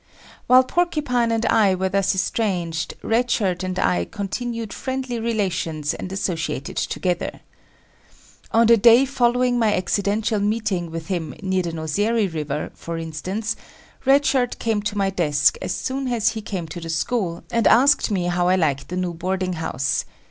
[0.47, 6.11] While Porcupine and I were thus estranged, Red Shirt and I continued friendly relations and
[6.11, 7.41] associated together.
[8.51, 13.55] On the day following my accidental meeting with him near the Nozeri river, for instance,
[14.03, 17.67] Red Shirt came to my desk as soon as he came to the school, and
[17.67, 20.05] asked me how I liked the new boarding house.